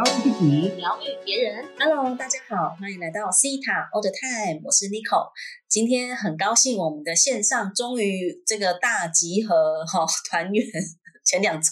[0.00, 1.62] 疗愈自己，疗愈别人。
[1.78, 5.28] Hello，大家好，欢迎来到 C 塔 All the Time，我是 Nico。
[5.68, 10.64] 今天很高兴，我们的线上终于这个大集合哈团圆。
[11.22, 11.70] 前两周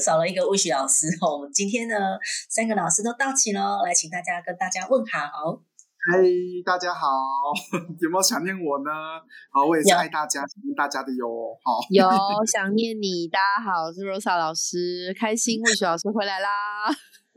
[0.00, 1.94] 少了一个魏许老师哈，我们今天呢
[2.50, 5.62] 三个老师都到齐喽，来请大家跟大家问好。
[6.10, 6.18] 嗨，
[6.66, 7.06] 大家好，
[8.02, 8.90] 有没有想念我呢？
[9.52, 11.24] 好，我也是爱大家，想念大家的哟。
[11.62, 12.04] 好，有
[12.50, 13.28] 想念你。
[13.28, 16.50] 大家好，我是 Rosa 老师，开心魏雪老师回来啦。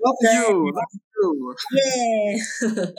[0.01, 2.95] Love you，Love you， 耶！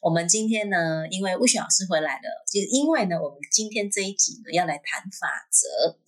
[0.00, 5.98] 我们今天呢，因为魏雪老师回来了，就因为呢，我们今天这一集呢要来谈法则。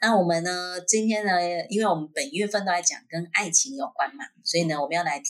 [0.00, 1.32] 那我们呢，今天呢，
[1.68, 5.22] 因为我们本月份都在讲跟爱情有关嘛，所以呢，我们要来。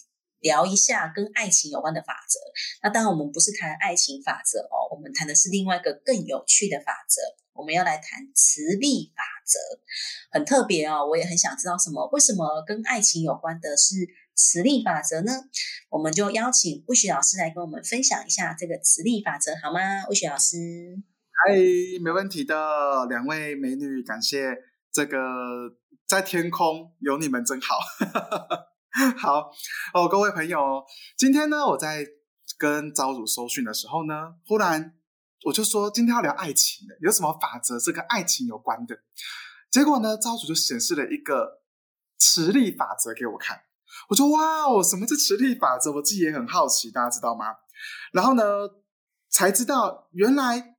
[0.42, 2.40] 聊一下跟爱情有关的法则。
[2.82, 7.20] 那当然，我们不是谈爱情法则哦，我们谈的是另外一个更有趣的法则。
[7.52, 9.58] 我们要来谈磁力法则，
[10.32, 11.06] 很特别哦。
[11.06, 13.96] 我也很想知道什么，为什么跟爱情有关的是
[14.34, 15.32] 磁力法则呢？
[15.90, 19.80] 我们就邀请魏雪老师来跟我们分享一下这个磁力法则，好吗？
[20.08, 20.56] 魏雪老师，
[21.32, 21.54] 嗨，
[22.02, 24.56] 没问题的，两位美女，感谢
[24.92, 25.18] 这个
[26.06, 27.78] 在天空有你们真好。
[29.16, 29.50] 好
[29.94, 30.84] 哦，各位朋友，
[31.16, 32.06] 今天呢，我在
[32.58, 34.96] 跟招主收讯的时候呢，忽然
[35.46, 38.98] 我就说今天要聊爱情的，有什么法则是跟爱情有关的？
[39.70, 41.62] 结果呢，招主就显示了一个
[42.18, 43.60] 磁力法则给我看，
[44.10, 45.92] 我说哇哦，什么是磁力法则？
[45.92, 47.46] 我自己也很好奇，大家知道吗？
[48.12, 48.42] 然后呢，
[49.30, 50.76] 才知道原来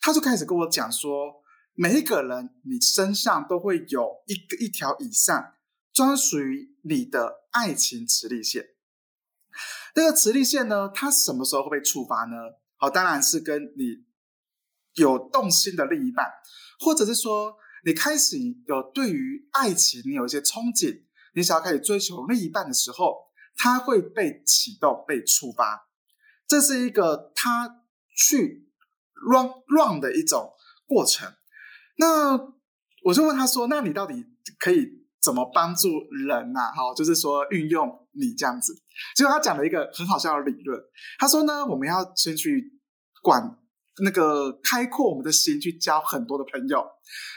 [0.00, 1.42] 他就开始跟我讲说，
[1.74, 5.54] 每一个人你身上都会有一个一条以上。
[5.94, 8.62] 专属于你的爱情磁力线，
[9.94, 10.90] 那个磁力线呢？
[10.94, 12.36] 它什么时候会被触发呢？
[12.76, 14.04] 好，当然是跟你
[14.96, 16.26] 有动心的另一半，
[16.80, 18.36] 或者是说你开始
[18.66, 21.05] 有对于爱情你有一些憧憬，
[21.36, 25.86] 你想要开始追求另一半的时候，它会被启动、被触发。
[26.48, 27.82] 这是一个它
[28.16, 28.68] 去
[29.30, 30.52] run run 的一种
[30.86, 31.32] 过程。
[31.98, 32.36] 那
[33.04, 34.24] 我就问他说：“那你到底
[34.58, 35.88] 可以？”怎么帮助
[36.28, 36.70] 人呐？
[36.70, 38.72] 哈，就是说运用你这样子。
[39.16, 40.80] 结果他讲了一个很好笑的理论。
[41.18, 42.78] 他说呢，我们要先去
[43.24, 43.58] 管
[44.04, 46.86] 那个开阔我们的心，去交很多的朋友。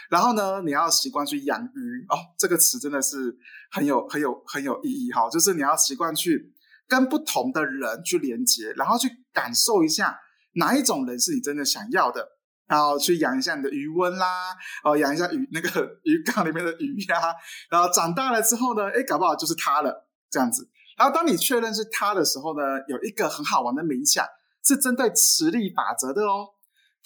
[0.10, 2.18] 然后呢，你要习惯去养鱼哦。
[2.38, 3.38] 这个词真的是
[3.72, 5.30] 很有、很有、很有意义哈。
[5.30, 6.54] 就是你要习惯去
[6.88, 10.20] 跟不同的人去连接，然后去感受一下
[10.54, 12.28] 哪一种人是你真的想要的。
[12.68, 15.70] 然后去养一下你的鱼温啦，哦，养一下鱼那个
[16.06, 17.34] 鱼缸里面的鱼呀。
[17.68, 20.70] 然后长大了之后呢，哎，搞不好就是它了，这样子。
[20.96, 24.24] 然后当你确认是它的时候呢，有一个很好玩的冥想，
[24.64, 26.50] 是针对磁力法则的哦。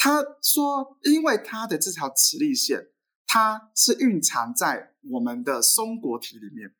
[0.03, 2.89] 他说，因为他的这条磁力线，
[3.25, 6.75] 它是蕴藏在我们的松果体里面，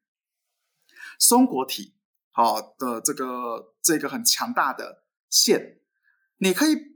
[1.17, 1.95] 松果体
[2.31, 5.79] 好的这个这个很强大的线，
[6.39, 6.91] 你可以。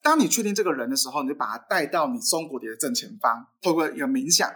[0.00, 4.48] 当你确定这个人的时候，你就把他带到你松果体的正前方，透过一个冥想，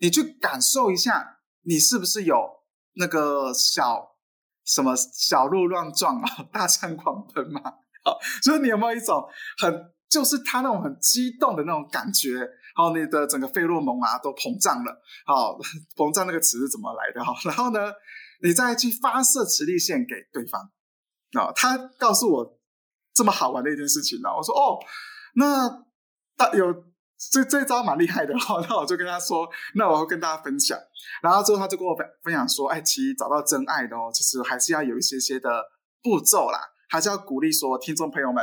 [0.00, 2.64] 你去感受一下，你是不是有
[2.94, 4.16] 那个小
[4.64, 7.62] 什么小鹿乱撞啊， 大象狂奔嘛？
[8.04, 9.26] 好，所以你有没有一种
[9.56, 12.46] 很就是他那种很激动的那种感觉？
[12.74, 15.02] 好，你的整个费洛蒙啊都膨胀了。
[15.24, 15.58] 好，
[15.96, 17.24] 膨胀那个词是怎么来的？
[17.24, 17.80] 哈，然后呢，
[18.42, 20.60] 你再去发射磁力线给对方。
[21.38, 22.58] 啊，他告诉我。
[23.14, 24.30] 这么好玩的一件事情呢？
[24.34, 24.78] 我说哦，
[25.34, 25.68] 那
[26.34, 26.72] 大有
[27.30, 28.58] 这这招蛮厉害的哈。
[28.66, 30.78] 那我就跟他说，那我会跟大家分享。
[31.22, 35.62] 然后之后他就跟我分分享说，哎，其实找到真爱的哦，其实还是要有一些些的
[36.02, 36.58] 步骤啦，
[36.88, 38.42] 还是要鼓励说听众朋友们，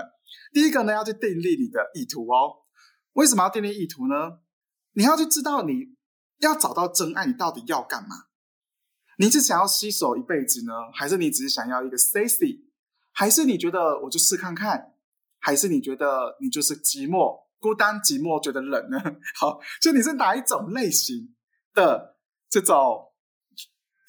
[0.53, 2.65] 第一个呢要去订立你的意图哦。
[3.13, 4.39] 为什么要订立意图呢？
[4.93, 5.95] 你要去知道你
[6.39, 8.27] 要找到真爱，你到底要干嘛？
[9.17, 12.67] 你是想要携手一辈子呢，还是你只是想要一个 sexy？
[13.11, 14.93] 还是你觉得我就试看看，
[15.39, 18.97] 还是你觉得你就是寂寞、孤单、寂寞，觉得冷呢？
[19.35, 21.35] 好，就你是哪一种类型
[21.73, 22.17] 的
[22.49, 23.11] 这种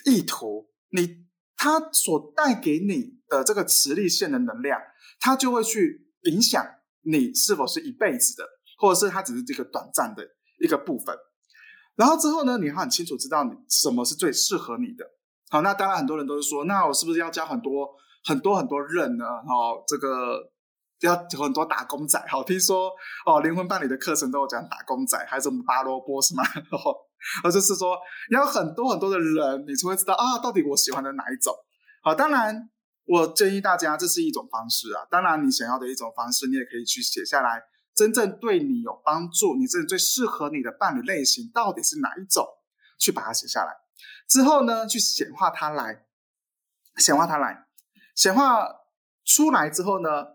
[0.04, 1.26] 意图，你
[1.56, 4.80] 它所带给你的这个磁力线的能量，
[5.18, 6.64] 它就会去影响
[7.02, 8.44] 你是否是一辈子的，
[8.78, 10.22] 或者是它只是这个短暂的
[10.62, 11.16] 一个部分。
[11.96, 15.04] 然后之后呢，你很清楚知道你什么是最适合你的。
[15.50, 17.88] 好，那当然很多人都是说，那我是不是要教很多？
[18.22, 20.52] 很多很多人呢，哦，这个
[21.00, 22.92] 要很多打工仔，好，听说
[23.24, 26.44] 哦，灵魂伴侣的课程都有讲打工仔，还有什么拔萝卜是吗？
[27.42, 27.96] 哦，就是说
[28.30, 31.54] 要很多很多的人，你才会知道啊，到底我喜欢的哪一种。
[32.02, 32.68] 好，当然
[33.10, 35.04] 我建议大家，这是一种方式啊。
[35.10, 37.60] 当然你想要的一种方式，你也可以去写下来，
[37.92, 42.46] 真正对你有帮助，你真的最适合你的伴侣类型到底是哪一种，
[42.98, 43.74] 去把它写下来，
[44.28, 46.06] 之后呢，去显化它来。
[46.96, 47.66] 显化它来，
[48.14, 48.68] 显化
[49.24, 50.26] 出来之后呢，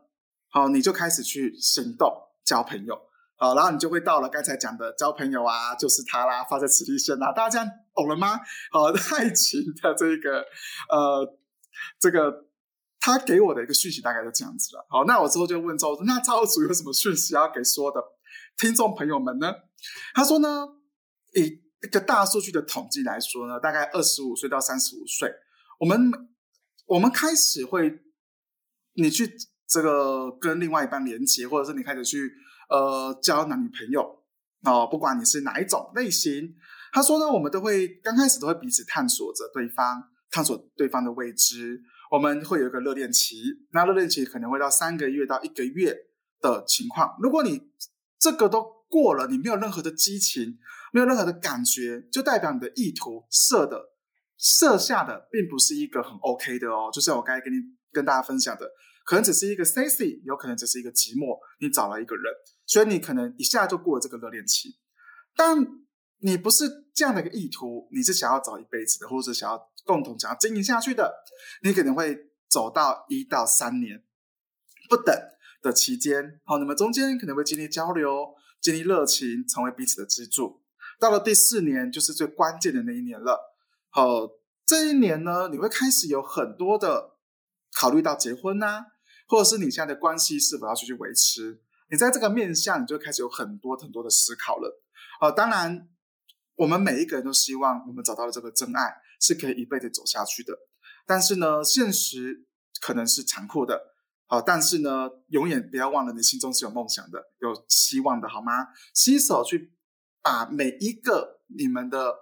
[0.49, 2.11] 好，你就开始去行动
[2.43, 2.99] 交朋友，
[3.37, 7.63] 好，然后你就会到了刚才讲的交朋友啊，就是他啦，发在磁力线啦，大家
[7.93, 8.39] 懂了吗？
[8.71, 8.85] 好，
[9.15, 10.39] 爱情的这个
[10.89, 11.37] 呃，
[11.99, 12.45] 这个
[13.05, 14.83] 他给我的一个讯息大概就这样子了。
[14.89, 18.01] 好，那我之后就问周，那造物主有什么讯息要给所有的
[18.57, 19.53] 听众朋友们呢？
[20.15, 20.65] 他说呢，
[21.35, 25.31] 以一个大数据的统计来说呢，大概二十五岁到三十五岁，
[25.79, 26.11] 我们
[26.87, 27.99] 我们开始会，
[28.95, 29.31] 你去
[29.67, 32.31] 这个跟另外一半连接，或者是你开始去
[32.71, 34.01] 呃交男女朋友
[34.63, 36.55] 哦，不管你是哪一种类型，
[36.91, 41.79] 他说呢，我们都会刚开始都会彼此探索着对方，探索对方的未知，
[42.11, 43.37] 我们会有一个热恋期，
[43.71, 45.95] 那热恋期可能会到三个月到一个月
[46.41, 47.61] 的情况，如果你
[48.19, 50.57] 这个都过了，你没有任何的激情。
[50.93, 53.89] 没有任何的感觉，就代表你的意图设的
[54.37, 56.89] 设下的并不是一个很 OK 的哦。
[56.89, 57.57] 就像我刚才跟你
[57.91, 58.65] 跟大家分享的，
[59.05, 61.37] 可能只是一个 sexy，有可能只是一个寂寞。
[61.59, 62.23] 你找了一个人，
[62.65, 64.69] 所以你可能一下就过了这个热恋期。
[65.35, 65.57] 但
[66.19, 66.63] 你不是
[66.93, 71.23] 这样的一个意图，你是想要找一辈子的，或者想要共同想要经营下去的，
[71.63, 72.17] 你可能会
[72.49, 74.03] 走到一到三年
[74.89, 75.15] 不等
[75.61, 76.41] 的期间。
[76.43, 80.63] 好，你们中间可能会经历交流，经历热情，成为彼此的支柱。
[80.99, 83.55] 到了第四年，就是最关键的那一年了。
[83.89, 84.27] 好，
[84.65, 87.17] 这一年呢，你会开始有很多的
[87.73, 88.85] 考虑到结婚呐，
[89.27, 91.61] 或者是你现在的关系是否要继续维持。
[91.91, 94.81] 你在这个面向，你就开始有很多很多的思考了。
[95.19, 95.87] 好，当然，
[96.55, 100.57] 我们每一个人都希望我们找到了这个真爱是可以一辈子走下去的。
[101.05, 102.45] 但是呢，现实
[102.81, 103.95] 可能是残酷的。
[104.27, 108.67] 好，但是呢，永远不要忘了，你心中是有梦想的，有希望的，好吗？
[108.93, 109.71] 携手去。
[110.27, 112.15] 把每一个你们的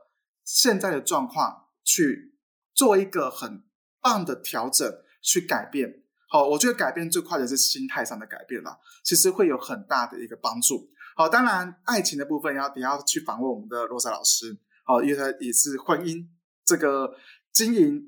[0.43, 2.35] 现在的状况去
[2.75, 3.63] 做一个很
[4.01, 4.85] 棒的调整，
[5.21, 6.03] 去改变。
[6.27, 10.91] 好，我觉得改变最快的是心态上的改变了，其实会有很大的一个帮助。
[11.15, 14.59] 好，当然爱情的部分要你要去访问我们的罗莎老师。
[14.83, 16.27] 好，因为他也是婚姻
[16.75, 17.15] 这个
[17.51, 18.01] 经营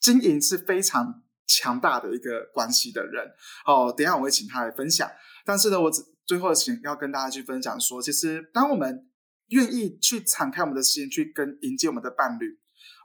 [0.00, 3.26] 经营是非常强大的一个关系的人。
[3.66, 5.10] 哦，等下我会请他来分享。
[5.44, 9.10] 但是呢，我只最后请要跟大家去分享说，其实当我们
[9.48, 12.46] 愿意去敞开我们的心，去跟迎接我们的伴侣，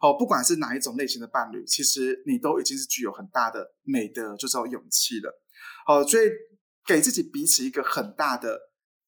[0.02, 5.42] 哦，不管是哪一种类型的伴侣，其实你都已经是具有很大的美德，就是勇气了，
[5.88, 6.30] 哦，所以
[6.86, 8.60] 给自己彼此一个很大的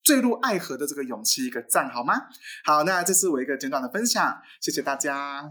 [0.02, 2.16] 坠入爱河的这个勇气一个赞，好吗？
[2.66, 5.48] 好，那这是我一个简短的分享，谢谢大家。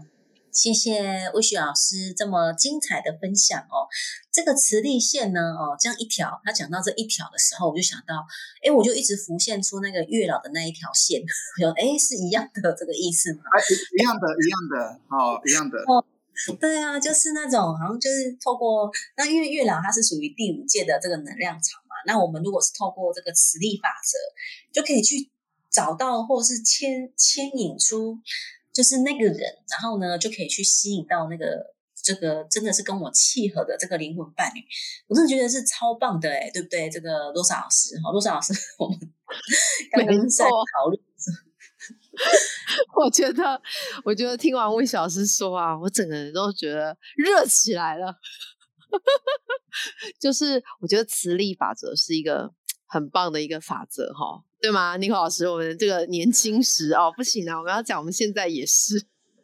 [0.57, 3.85] 谢谢魏雪老师这么精彩的分享哦。
[4.31, 8.25] 这个磁力线呢，哦，这样一条，他讲到这一条的时候，我就想到，
[8.65, 11.21] 哎，我就一直浮现出那个月老的那一条线，
[11.61, 13.43] 我哎，是一样的这个意思吗？
[13.99, 15.77] 一样的，一样的，哦，一样的。
[15.85, 16.03] 哦，
[16.59, 24.17] 对啊，就是那种好像就是透过那，因为月老它是属于第五届的这个能量场嘛，那我们如果是透过这个磁力法则，
[24.73, 25.29] 就可以去
[25.69, 28.17] 找到或是牵牵引出。
[28.77, 34.61] 就是那个人，然后呢，就可以去吸引到那个这个真的是跟我契合的这个灵魂伴侣，
[35.07, 36.87] 我真的觉得是超棒的哎，对不对？
[36.87, 38.99] 这个罗莎老师哈，罗莎老师， 我们
[39.91, 41.01] 刚刚在讨论。
[42.95, 43.59] 我觉得，
[44.05, 48.13] 我觉得听完魏小师说啊，我整个人都觉得热起来了。
[50.19, 52.53] 就是我觉得磁力法则是一个
[52.85, 54.43] 很棒的一个法则哈。
[54.59, 55.47] 对吗，尼克老师？
[55.47, 57.57] 我们这个年轻时哦，不行啊！
[57.59, 58.95] 我们要讲，我们现在也是。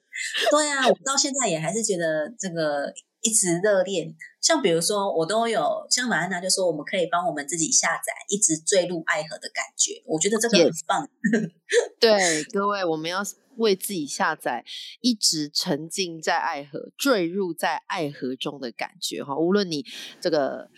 [0.49, 2.91] 对啊，我到现在也还是觉得这个
[3.21, 4.15] 一直热恋。
[4.41, 10.01] 像比如说，我都有像马安娜就说，我们可以帮我们自己下载一直坠入爱河的感觉。
[10.05, 11.07] 我觉得这个很棒。
[11.99, 13.21] 对，各位，我们要
[13.57, 14.65] 为自己下载
[15.01, 19.37] 一直沉浸在爱河、坠入在爱河中的感觉哈。
[19.37, 19.85] 无论你
[20.19, 20.69] 这个。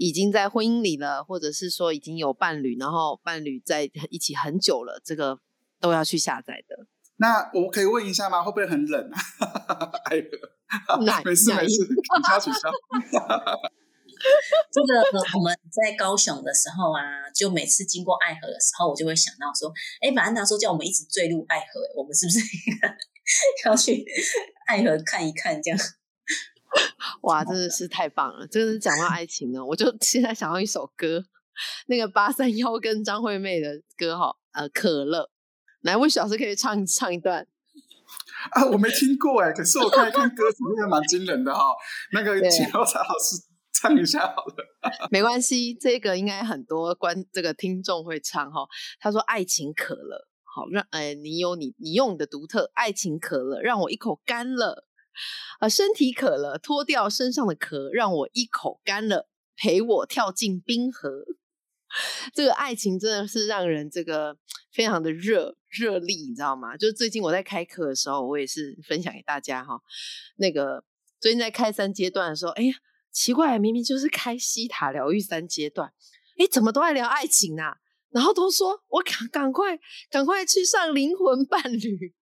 [0.00, 5.38] 已经在婚姻里了，或者是说已经有伴侣，然后伴侣在一起很久了，这个
[5.78, 6.86] 都要去下载的。
[7.16, 8.42] 那我可以问一下吗？
[8.42, 9.20] 会不会很冷啊？
[10.04, 10.30] 爱河，
[11.22, 11.92] 没事没事，取
[12.26, 12.70] 消取消。
[14.72, 15.02] 这个
[15.38, 22.38] 我们在高雄的时候啊，就每次经过爱河的时候，我就会想到说，哎，马安达说叫我们一直坠入爱河，我们是不是
[23.68, 24.02] 要去
[24.66, 25.78] 爱河看一看这样？
[27.22, 28.46] 哇，真的是太棒了！
[28.46, 31.24] 真的是讲到爱情呢，我就 现在想到一首歌，
[31.86, 35.30] 那个八三幺跟张惠妹的歌哈，呃，可乐。
[35.82, 37.46] 来，魏老师可以唱 唱一段？
[38.52, 41.74] 啊，我没听过哎，可是我看一看歌词，真的蛮惊人的哈。
[42.12, 45.08] 那个请罗莎老师唱一下好了。
[45.10, 48.66] 没关系，这个应该很多观这个听众会唱哈。
[48.98, 54.86] 他说：“爱情可乐，好让哎，你有你你用你的独特爱情可乐，让我一口干了。”
[55.58, 61.10] 啊，身体渴了，脱掉身上的壳，让我一口干了，陪我跳进冰河。
[62.32, 64.36] 这个爱情真的是让人这个
[64.72, 66.76] 非常的热热力，你知道吗？
[66.76, 69.80] 就是最近我在开课的时候，我也是分享给大家哈。
[70.36, 70.84] 那个
[71.20, 72.74] 最近在开三阶段的时候，哎呀，
[73.10, 75.92] 奇怪，明明就是开西塔疗愈三阶段，
[76.38, 77.78] 哎，怎么都在聊爱情啊？
[78.10, 79.78] 然后都说我赶赶快
[80.10, 82.14] 赶快去上灵魂伴侣。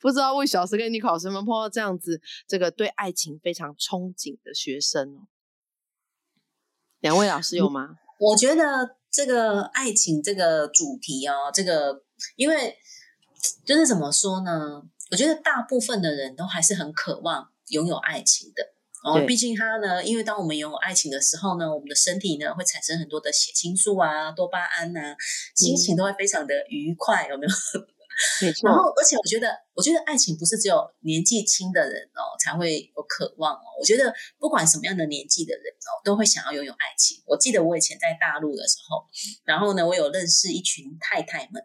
[0.00, 5.26] 不知道魏小师跟你考生们碰到这样子，这个对爱情非常憧憬的学生哦。
[7.00, 7.96] 两位老师有吗？
[8.18, 12.02] 我觉得这个爱情这个主题哦，这个
[12.36, 12.76] 因为
[13.64, 14.82] 就是怎么说呢？
[15.10, 18.72] 我觉得大部分的人都还是很渴望拥有爱情的
[19.04, 19.26] 哦。
[19.26, 25.14] 毕竟他呢，因为当我们拥有爱情的时候呢，我们的身体呢会产生很多的血清素啊、多巴胺呐，
[25.54, 27.52] 心情都会非常的愉快，有没有？
[28.62, 33.64] 然后，而且我觉得，我觉得爱情不是只有年纪轻的人哦才会有渴望哦。
[33.78, 37.22] 我觉得不管什么样的年纪的人哦，都会想要拥有爱情。
[37.26, 39.06] 我记得我以前在大陆的时候，
[39.44, 41.62] 然后呢，我有认识一群太太们，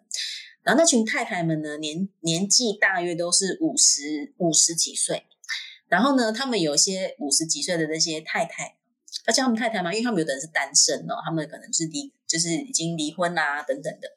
[0.64, 5.28] 然后那群太太们呢，年年纪大约都是五十五十几岁，
[5.88, 8.78] 然后呢，他们有些五十几岁的那些太太，
[9.26, 14.08] 而且他们太太嘛，因为他们有的人是单身哦，他们可能是离就是已经离婚啦等等的。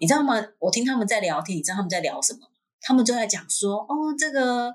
[0.00, 0.44] 你知道吗？
[0.58, 2.40] 我听他们在聊天，你知道他们在聊什么？
[2.80, 4.74] 他们就在讲说，哦，这个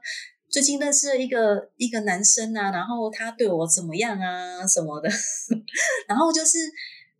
[0.49, 5.09] 最近认识了一个一个男生啊，然后他对我怎么样啊什么的，
[6.07, 6.57] 然后就是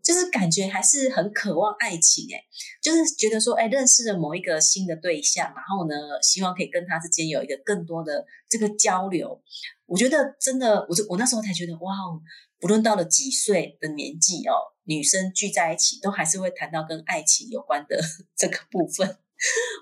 [0.02, 2.42] 就是感觉还是很渴望爱情，哎，
[2.82, 9.40] 就是觉得说，哎，认识了某一个新的对象，然后呢，希望可以跟他之间有一个更多的这个交流。
[9.86, 12.20] 我觉得真的，我就我那时候才觉得，哇哦，
[12.60, 14.54] 不论到了几岁的年纪哦。
[14.90, 17.96] 女生聚在一起，都还是会谈到跟爱情有关的
[18.36, 19.20] 这个部分，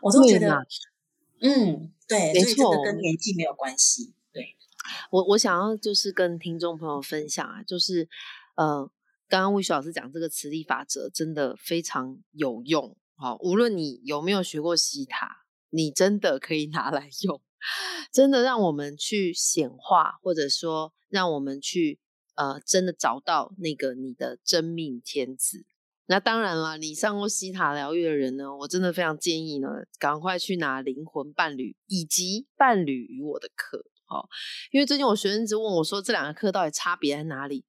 [0.02, 0.68] 我都觉得，
[1.40, 4.14] 嗯，对，没错，跟年纪没有关系。
[4.34, 4.58] 对，
[5.10, 8.10] 我我想要就是跟听众朋友分享啊，就是
[8.58, 8.92] 呃，
[9.30, 17.42] 刚刚魏雪老师讲这个磁力法则真的非常有用，好，无论你有没有学过西塔，你真的可以拿来用，
[18.12, 21.98] 真的让我们去显化，或者说让我们去。
[22.38, 25.66] 呃，真的找到那个你的真命天子。
[26.10, 29.68] 那当然了，你上过西塔疗愈的人呢，我真的非常建议呢，
[30.00, 33.84] 赶快去拿灵魂伴侣以及伴侣与我的课。
[34.08, 34.30] 哦，
[34.72, 37.66] 因为最近我学生一直问我说，这两个课到底差别在哪里？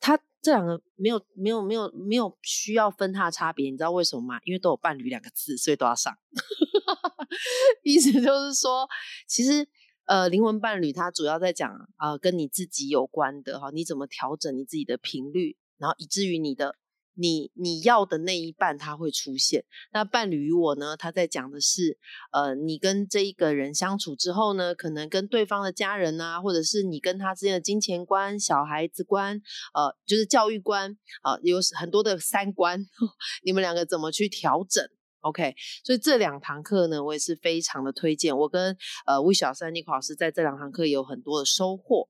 [0.00, 4.40] 他这两个没有没有没有没有需要分他的差别，你知道为什么吗？
[4.44, 6.16] 因为都有伴侣两个字，所以都要上。
[7.82, 8.88] 意思就是说，
[9.26, 9.68] 其实。
[10.06, 16.76] 呃，灵魂伴侣它主要在讲啊，跟你自己有关的哈，你怎么调整你自己的频率，然后以至于你的
[17.14, 19.64] 你你要的那一半它会出现。
[19.92, 21.98] 那伴侣与我呢，他在讲的是，
[22.30, 29.40] 呃，你跟这一个人相处之后呢，可能跟对方的家人啊，或者是你跟他之间的金钱观、小孩子观，
[29.74, 32.86] 呃，就是教育观啊，有很多的三观，
[33.42, 34.86] 你们两个怎么去调整
[35.26, 38.36] ？OK，所以这两堂课呢，我也是非常的推荐。
[38.36, 42.08] 我跟呃魏小三妮老师在这两堂课有很多的收获。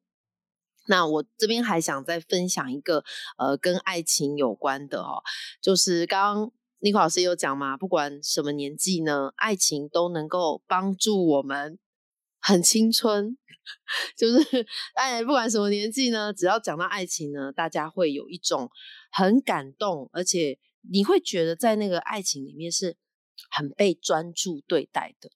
[0.89, 3.03] 那我这边还想再分享一个
[3.39, 5.23] 呃跟爱情有关的哦，
[5.61, 11.79] 就是刚刚妮可老师有讲嘛，不管什么年纪呢，爱情都能够帮助我们
[12.41, 13.37] 很青春。
[14.17, 18.71] 就是哎，不管什么年纪呢，只要讲到爱情呢，大家会有一种
[19.11, 20.57] 很感动，而且
[20.89, 22.97] 你会觉得在那个爱情里面是。
[23.51, 25.31] 很被专注对待的，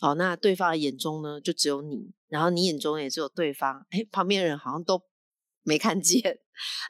[0.00, 5.02] 哦，那对方的眼中呢，就只有你，然后你眼中也只有对方，哎，旁边人好像都
[5.62, 6.38] 没看见，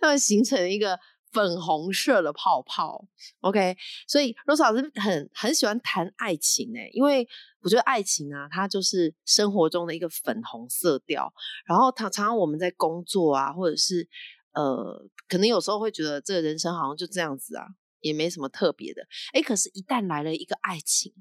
[0.00, 0.98] 那么形成一个
[1.32, 3.06] 粉红色的泡泡。
[3.40, 7.26] OK，所以 Rose 老师很很喜欢谈爱情，哎，因为
[7.60, 11.32] 我觉得爱情啊，它就是生活中的一个粉红色调。
[11.66, 14.08] 然后常常我们在工作啊，或者是
[14.52, 17.66] 呃，可能有时候会觉得这个人生好像就这样子啊。
[18.04, 21.12] 也没什么特别的，哎，可是，一旦来了一个爱情，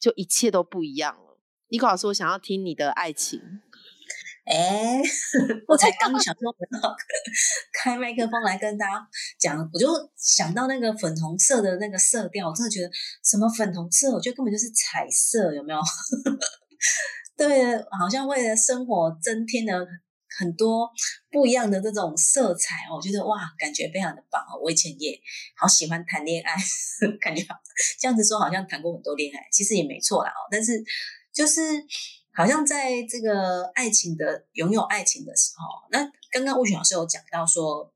[0.00, 1.40] 就一切都不一样了。
[1.68, 3.40] 尼克老师，我想要听你的爱情。
[4.44, 5.00] 哎，
[5.68, 6.54] 我才刚想说
[7.72, 12.90] 开麦克风来跟大家讲，我就想到那个粉红色的那个色调，我真的觉得
[13.22, 15.80] 什么粉红色，我觉得根本就是彩色，有没有？
[17.38, 19.86] 对，好像为了生活增添了。
[20.38, 20.90] 很多
[21.30, 24.58] 不一样的这种色彩，我觉得哇，感觉非常的棒哦！
[24.62, 25.20] 我以前也
[25.56, 26.54] 好喜欢谈恋爱，
[27.20, 27.44] 感觉
[27.98, 30.48] 这样子说好像谈过很多恋爱，其实也没错啦哦。
[30.50, 30.82] 但是
[31.32, 31.62] 就是
[32.32, 37.92] 好像在这个爱情的拥有爱情的时候，那刚刚吴雪老师有讲到说，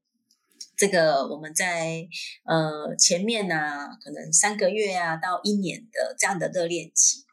[0.76, 2.06] 这个我们在
[2.44, 7.24] 呃前面呢，可能三个月啊到一年的这样的热恋期。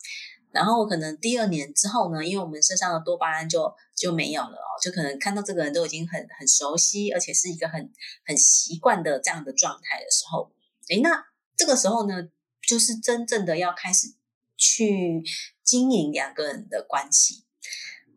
[0.56, 7.92] 然后可能第二年之后呢，因为我们身上的多巴胺就就没有了哦，就可能看到这个人都已经很很熟悉，而且是一个很
[8.26, 10.54] 很习惯的这样的状态的时候，
[10.88, 11.26] 诶，那
[11.58, 12.30] 这个时候呢，
[12.66, 14.14] 就是真正的要开始
[14.56, 15.22] 去
[15.62, 17.44] 经营两个人的关系。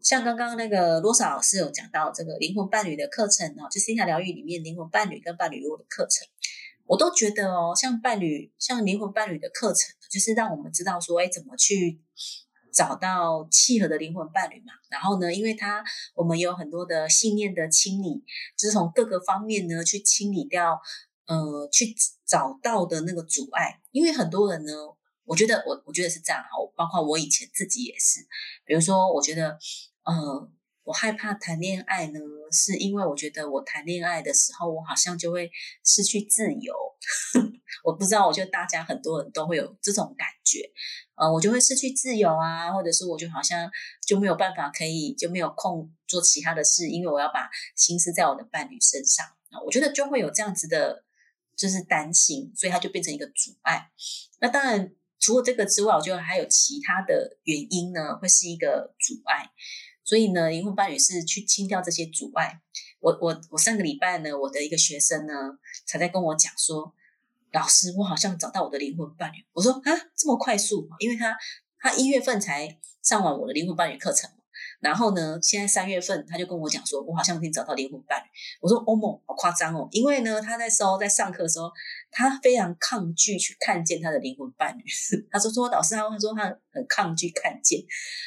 [0.01, 6.27] 像刚刚那个罗莎老师有讲到这个灵魂伴侣的课程哦，就线下疗愈里面灵魂伴侣跟伴侣路的课程。
[6.89, 12.01] 我都觉得哦，像伴侣、像灵魂伴侣的课程，就是让我们知道说，哎，怎么去
[12.73, 14.73] 找到契合的灵魂伴侣嘛。
[14.89, 18.25] 然后呢，因为它我们有很多的信念的清理，
[18.57, 20.81] 就是从各个方面呢去清理掉，
[21.27, 21.95] 呃，去
[22.27, 23.81] 找到的那个阻碍。
[23.91, 24.73] 因为很多人呢，
[25.25, 28.27] 我觉得我我觉得是这样哈，包括我以前自己也是，
[28.65, 29.59] 比如说，我觉得，
[30.05, 30.51] 呃。
[30.89, 32.19] 我害怕谈恋爱呢，
[32.51, 35.51] 是因为我觉得我谈恋爱的时候，我好像就会
[35.85, 36.73] 失去自由。
[37.85, 40.63] 我不知道，我觉得大家很多人都会有这种感觉，
[41.15, 43.71] 呃，我就会失去自由啊，或者是我就好像
[44.07, 49.27] 就没有办法可以就没有空做其他的事，因为我要把心思在我的伴侣身上，
[49.67, 51.05] 我觉得就会有这样子的，
[51.55, 53.91] 就是担心，所以它就变成一个阻碍。
[54.41, 54.91] 那当然，
[55.21, 59.51] 除了这个之外，我觉得还有其他的原因呢，会是一个阻碍。
[60.09, 62.59] 所以呢，灵魂伴侣是去清掉这些阻碍。
[62.99, 65.35] 我我我上个礼拜呢，我的一个学生呢，
[65.85, 66.95] 才在跟我讲说，
[67.53, 69.45] 老师，我好像找到我的灵魂伴侣。
[69.53, 70.89] 我说啊，这么快速？
[70.99, 71.37] 因为他
[71.79, 74.31] 他一月份才上完我的灵魂伴侣课程，
[74.81, 78.27] 然后呢，现在三月份他就跟我讲说，我好像已经找到灵魂伴侣。
[78.63, 79.87] 我说，哦莫，好夸张哦！
[79.91, 81.71] 因为呢，他在时候在上课的时候，
[82.11, 84.85] 他非常抗拒去看见他的灵魂伴侣。
[85.31, 87.85] 他说说老师，他他说他很抗拒看见，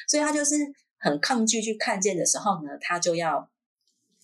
[0.07, 0.53] 所以他就是。
[1.01, 3.50] 很抗拒去看见的时候呢，他就要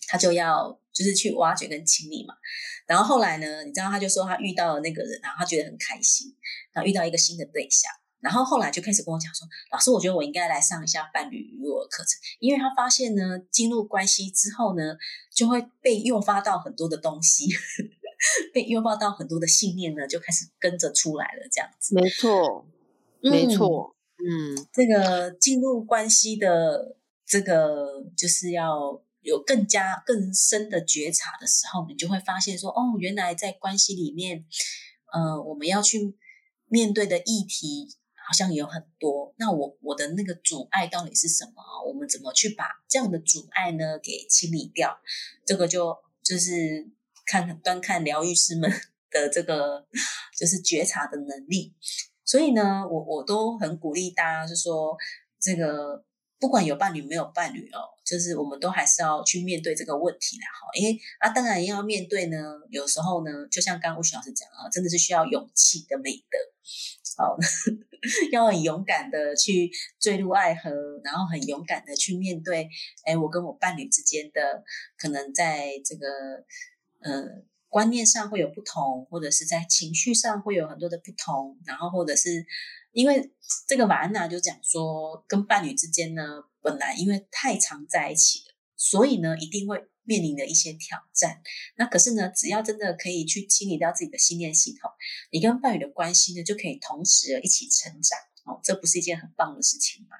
[0.07, 2.36] 他就要就是去挖掘跟清理嘛。
[2.86, 6.34] 然后后来呢，你知道他就说他遇到了那个人，然后他觉得很开心，
[6.72, 7.91] 然后遇到一个新的对象。
[8.19, 14.98] 然后后来就开始跟我讲说，老师，我觉得我应该来上一下伴侣与我的课程，因为他发现呢，进入关系之后呢，
[15.33, 17.46] 就会被诱发到很多的东西，
[18.53, 21.94] 被诱发到很多的信念呢，就开始跟着出来了，这样子。
[21.94, 22.68] 没错，
[23.22, 23.94] 没错。
[23.94, 34.46] 嗯，嗯这个进入关系的这个，就是要有更加更深的觉察的时候，你就会发现说，哦，原来在关系里面，
[35.14, 36.16] 呃，我们要去
[36.68, 39.34] 面对的议题好像有很多。
[39.38, 41.62] 那我我的那个阻碍到底是什么？
[41.88, 44.98] 我们怎么去把这样的阻碍呢给清理掉？
[45.46, 46.90] 这个就就是
[47.25, 48.72] 看端看疗愈师们
[49.12, 49.86] 的这个
[50.38, 51.74] 就是觉察的能力。
[52.27, 54.98] 所以呢，我我都很鼓励大家，就说
[55.40, 56.03] 这个
[56.40, 60.68] 不管有伴侣没有伴侣哦，就是我们都还是要去面对这个问题的哈。
[60.77, 62.37] 因为啊，当然要面对呢，
[62.70, 66.37] 有时候呢，就像刚刚吴雪老师讲啊，真的是需要勇气的美德，
[67.18, 67.37] 好，
[68.33, 70.70] 要很勇敢的去坠入爱河，
[71.05, 72.70] 然后很勇敢的去面对，
[73.05, 74.63] 哎，我跟我伴侣之间的
[74.98, 76.07] 可能在这个
[77.00, 77.44] 呃。
[77.70, 82.46] 观念上会有不同，或者是在情绪上会有很多的不同，然后或者是
[82.92, 83.32] 因为
[83.68, 91.42] 这个瓦安娜就讲说，跟伴侣之间呢，本来因为太常在一起了，所以呢一定会面临的一些挑战。
[91.75, 94.90] 那可是呢，只要真的可以去清理掉自己的信念系统，
[95.32, 98.18] 你跟伴侣的关系呢就可以同时一起成长。
[98.46, 100.16] 哦，这不是一件很棒的事情吗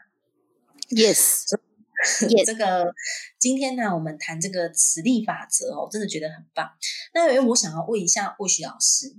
[0.90, 1.58] ？Yes。
[2.46, 2.94] 这个
[3.40, 6.70] 今天呢，我们谈这个磁力法则哦，真的觉得很棒。
[7.14, 9.16] 那因为我想要问一下魏许老师，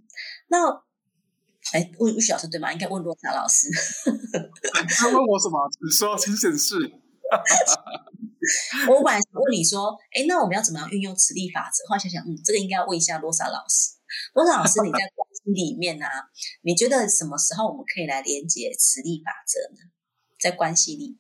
[0.47, 0.71] 那
[1.73, 2.73] 哎，魏魏许老师对吗？
[2.73, 3.69] 应该问罗莎老师。
[4.97, 5.59] 他问我什么？
[5.85, 6.77] 你说，请显示。
[8.89, 11.85] 我本来想问你说，哎，那我们要怎么样运用磁力法则？
[11.89, 13.99] 后来想想，嗯，这个应该要问一下罗莎老师。
[14.35, 16.07] 罗莎老师，你在关系里面呢，
[16.63, 19.91] 你觉得什么时候我们可以来连接磁力法则呢？
[20.41, 21.19] 在关系里。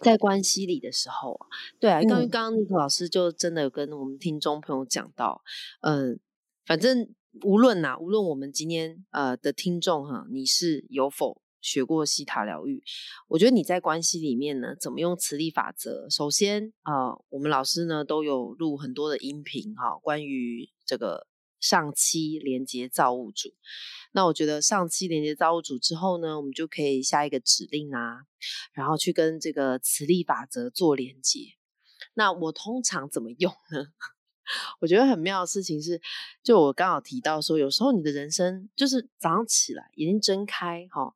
[0.00, 1.38] 在关系里的时候，
[1.80, 5.42] 对啊，刚刚刚尼克老师就真的有跟我们听众朋友讲到，
[5.80, 6.18] 嗯，
[6.66, 7.08] 反正
[7.42, 12.82] 无论呐，无论我们今天呃的听众哈，你是有否学过西塔疗愈，
[13.28, 16.08] 我觉得你在关系里面呢，怎么用磁力法则？
[16.10, 21.26] 首先啊，我们老师呢都有录很多的音频哈，关于这个
[21.64, 23.54] 上期连接造物主。
[24.12, 28.26] 那我觉得上期连接造物主之后呢，我们就可以下一个指令啊，
[28.74, 31.54] 然后去跟这个磁力法则做连接。
[32.12, 33.86] 那我通常怎么用呢？
[34.80, 36.00] 我觉得很妙的事情是，
[36.42, 41.14] 就我刚好提到说，有时候你的人生就是早上起来眼睛睁开，哈，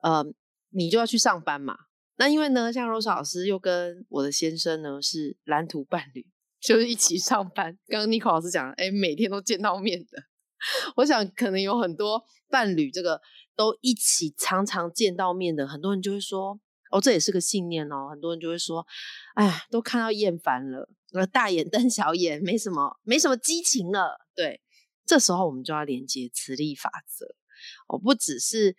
[0.00, 0.24] 呃，
[0.70, 1.76] 你就要去上班嘛。
[2.16, 6.24] 那因为呢，像 Rose 老师又跟我的先生呢是蓝图伴侣，
[6.62, 7.76] 就是一起上班。
[7.88, 10.22] 刚刚 Nico 老师讲，哎，每天都见到面的。
[10.96, 13.20] 我想可能有很多伴侣，这个
[13.56, 16.60] 都一起常常见到面的，很多人就会说
[16.92, 18.08] ：“哦，这也是个信念哦。
[18.10, 18.86] 很多人就会说，
[19.34, 20.88] 哎，都看到厌烦了，
[21.32, 24.24] 大眼瞪小眼，没什么，没什么激情了。
[24.36, 24.62] 对，
[25.04, 27.26] 这时候我们就要连接磁力法则。
[27.88, 28.76] 哦，不只是，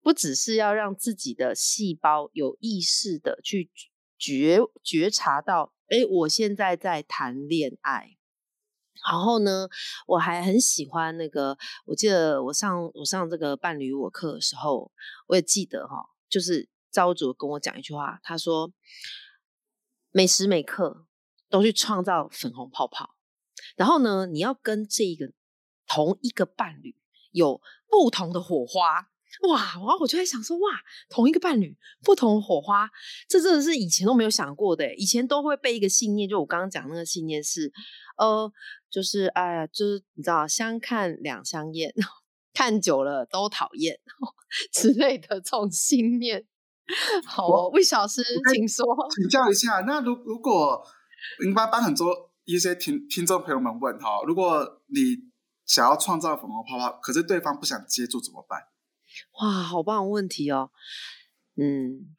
[0.00, 3.70] 不只是要让自己的细胞有意识的去
[4.18, 8.16] 觉觉察到，哎，我现在在谈恋爱。
[9.10, 9.66] 然后呢，
[10.06, 14.92] 我还很喜欢那个，我记得我上我上这个伴侣我课的时候，
[15.26, 18.70] 我也记得哈，就是招主跟我讲一句话，他说，
[20.10, 21.06] 每时每刻
[21.48, 23.16] 都去创造粉红泡泡，
[23.74, 25.32] 然后呢，你要跟这个
[25.86, 26.94] 同一个伴侣
[27.30, 29.09] 有不同的火花。
[29.48, 29.58] 哇！
[29.74, 30.64] 然后我就在想说，哇，
[31.08, 32.90] 同一个伴侣，不同火花，
[33.28, 34.94] 这真的是以前都没有想过的。
[34.96, 37.72] 以前都会被一个信念，就我刚刚讲那个信念是，
[38.18, 38.52] 呃，
[38.90, 41.94] 就是哎呀，就是你知道，相看两相厌，
[42.52, 43.98] 看久了都讨厌
[44.72, 46.44] 之类的这种信念。
[47.24, 50.82] 好，魏老师，请说，请教一下，那如如果
[51.44, 55.30] 应该帮很多一些听听众朋友们问哈，如果你
[55.64, 58.60] 想要创造粉红泡泡，可是对方不想接住怎么办？
[59.40, 60.70] 哇，好棒的问题哦！
[61.56, 62.14] 嗯，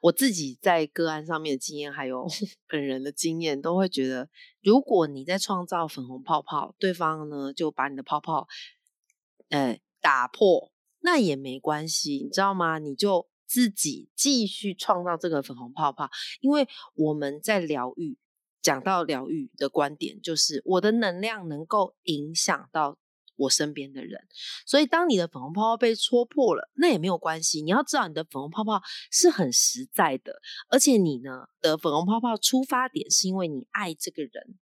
[0.00, 2.26] 我自己在个案上面的经验，还有
[2.68, 4.28] 本人的经验，都会觉得，
[4.62, 8.46] 如果你在创造粉红泡泡，对方呢就把你的泡泡，
[9.48, 12.78] 呃，打破，那也没关系，你知道吗？
[12.78, 16.08] 你就自己继续创造这个粉红泡泡，
[16.40, 18.18] 因为我们在疗愈，
[18.60, 22.98] 讲到疗愈的观点，就是我的能量能够影响到。
[23.36, 24.20] 我身边的人，
[24.66, 27.62] 所以当你的粉红泡泡被戳破了，那也没有关系。
[27.62, 34.56] 你要知道，你的粉红泡泡是很实在的，而且你呢的粉红泡泡出发点是因为你爱这个人，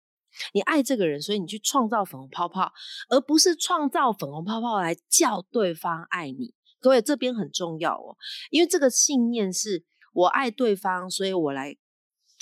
[0.54, 2.72] 你爱这个人，所以你去创造粉红泡泡，
[3.08, 6.54] 而不是创造粉红泡泡来叫对方爱你。
[6.80, 8.16] 各位这边很重要哦，
[8.50, 11.76] 因为这个信念是我爱对方，所以我来。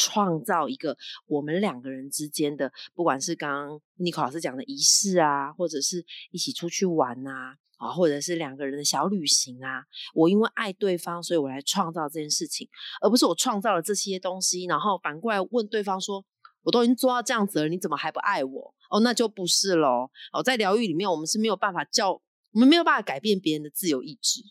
[0.01, 9.85] 创造一个我们两个人之间的，不管是刚刚尼克老师讲的仪式啊，或者是一起出去玩呐，啊，或者是两个人的小旅行啊，
[10.15, 12.67] 我因为爱对方，所以我来创造这件事情，
[13.03, 16.25] 而不是我创造了这些东西，然后反过来问对方说，
[16.63, 18.75] 我都已经做到这样子了，你怎么还不爱我？
[18.89, 20.11] 哦，那就不是喽。
[20.33, 24.43] 哦，在疗愈里面，我们是没有办法叫，我们没有办法改变别人的自由意志，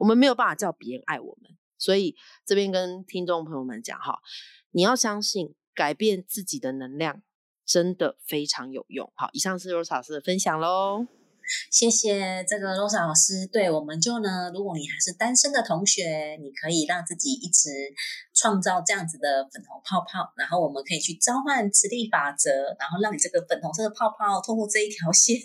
[0.00, 4.18] 我们没有办法叫别人爱我们，所以这边跟听众朋友们讲哈。
[4.72, 7.22] 你要相信，改变自己的能量
[7.64, 9.10] 真的非常有用。
[9.14, 11.06] 好，以上是罗老师的分享喽。
[11.70, 13.46] 谢谢这个罗莎老师。
[13.46, 17.70] 对，我们就呢，如果你还是单身的同学，你可以让自己一直
[18.34, 25.36] 创造这样子的粉红泡泡，然后我们可以去召唤磁力法则，然后让你这个粉红色的泡泡通过这一条线，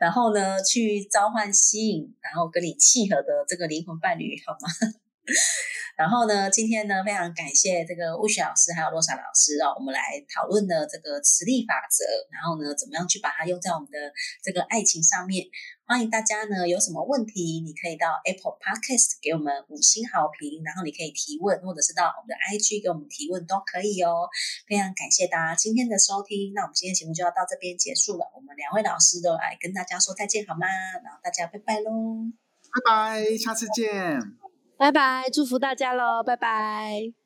[0.00, 4.96] 然后呢去召唤吸引，然后跟你契合的这个灵魂伴侣，好吗？
[5.96, 14.12] 然后呢，今天呢，非常感谢这个巫雪老师还有洛莎老师哦，我们来讨论的这个磁力法则，然后呢，怎么样去把它用在我们的
[14.44, 15.46] 这个爱情上面？
[15.86, 24.28] 欢迎大家呢，有什么问题，你可以到 Apple Podcast 给我们五星好评，然后你可以提问，或者是到我们的 IG 给我们提问都可以哦。
[24.68, 30.68] 非常感谢大家今天的收听，那我们今天节目就要到这边结束了，我们两位老师都来跟大家说再见好吗？
[31.02, 32.28] 然后大家拜拜喽，
[32.68, 34.20] 拜拜，下次见。
[34.78, 37.25] 拜拜，祝福大家喽，拜拜。